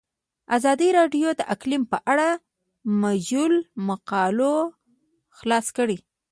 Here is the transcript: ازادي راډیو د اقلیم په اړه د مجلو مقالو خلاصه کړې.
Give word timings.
ازادي 0.57 0.89
راډیو 0.99 1.29
د 1.35 1.41
اقلیم 1.53 1.83
په 1.91 1.97
اړه 2.11 2.29
د 2.37 2.39
مجلو 3.01 3.59
مقالو 3.87 4.53
خلاصه 5.37 5.71
کړې. 5.77 5.97